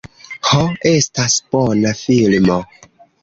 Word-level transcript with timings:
"Ho, 0.51 0.61
estas 0.91 1.35
bona 1.55 1.93
filmo." 2.01 2.57